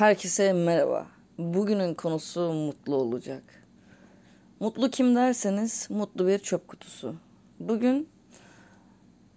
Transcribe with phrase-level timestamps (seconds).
[0.00, 1.06] Herkese merhaba.
[1.38, 3.42] Bugünün konusu mutlu olacak.
[4.60, 7.14] Mutlu kim derseniz mutlu bir çöp kutusu.
[7.58, 8.08] Bugün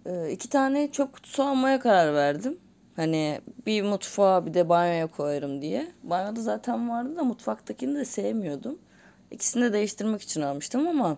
[0.06, 2.58] e, iki tane çöp kutusu almaya karar verdim.
[2.96, 5.92] Hani bir mutfağa bir de banyoya koyarım diye.
[6.02, 8.78] Banyoda zaten vardı da mutfaktakini de sevmiyordum.
[9.30, 11.16] İkisini de değiştirmek için almıştım ama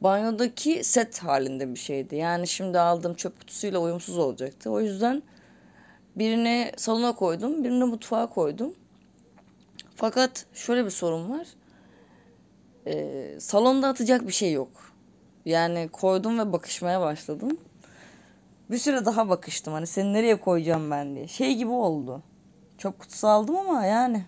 [0.00, 2.16] banyodaki set halinde bir şeydi.
[2.16, 4.70] Yani şimdi aldığım çöp kutusuyla uyumsuz olacaktı.
[4.70, 5.22] O yüzden
[6.16, 8.74] birini salona koydum, birini mutfağa koydum.
[9.94, 11.46] Fakat şöyle bir sorun var.
[12.86, 14.70] Ee, salonda atacak bir şey yok.
[15.44, 17.58] Yani koydum ve bakışmaya başladım.
[18.70, 19.72] Bir süre daha bakıştım.
[19.72, 21.28] Hani seni nereye koyacağım ben diye.
[21.28, 22.22] Şey gibi oldu.
[22.78, 24.24] Çöp kutusu aldım ama yani.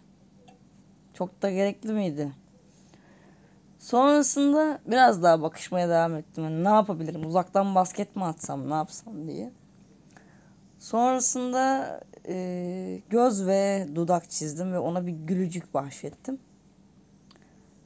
[1.14, 2.32] Çok da gerekli miydi?
[3.78, 6.44] Sonrasında biraz daha bakışmaya devam ettim.
[6.44, 7.26] Yani ne yapabilirim?
[7.26, 9.52] Uzaktan basket mi atsam, ne yapsam diye.
[10.80, 16.38] Sonrasında e, göz ve dudak çizdim ve ona bir gülücük bahşettim.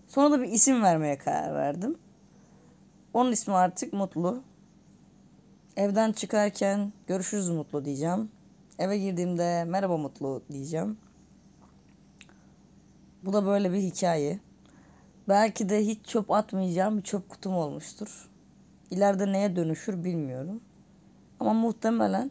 [0.09, 1.99] Sonra da bir isim vermeye karar verdim.
[3.15, 4.43] Onun ismi artık Mutlu.
[5.77, 8.31] Evden çıkarken görüşürüz Mutlu diyeceğim.
[8.79, 10.99] Eve girdiğimde merhaba Mutlu diyeceğim.
[13.25, 14.39] Bu da böyle bir hikaye.
[15.29, 18.31] Belki de hiç çöp atmayacağım bir çöp kutum olmuştur.
[18.91, 20.61] İleride neye dönüşür bilmiyorum.
[21.41, 22.31] Ama muhtemelen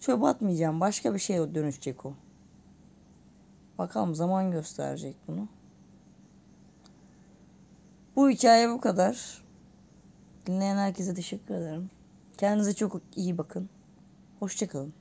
[0.00, 0.80] çöp atmayacağım.
[0.80, 2.14] Başka bir şeye dönüşecek o.
[3.78, 5.48] Bakalım zaman gösterecek bunu.
[8.16, 9.42] Bu hikaye bu kadar.
[10.46, 11.90] Dinleyen herkese teşekkür ederim.
[12.38, 13.68] Kendinize çok iyi bakın.
[14.38, 14.99] Hoşçakalın.